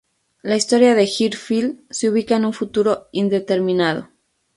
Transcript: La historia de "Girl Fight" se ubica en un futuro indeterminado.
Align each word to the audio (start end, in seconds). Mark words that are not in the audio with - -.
La 0.41 0.55
historia 0.55 0.95
de 0.95 1.05
"Girl 1.05 1.37
Fight" 1.37 1.79
se 1.91 2.09
ubica 2.09 2.35
en 2.35 2.45
un 2.45 2.53
futuro 2.53 3.07
indeterminado. 3.11 4.07